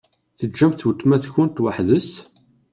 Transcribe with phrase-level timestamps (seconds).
[0.39, 2.09] Teǧǧamt weltma-tkent weḥd-s?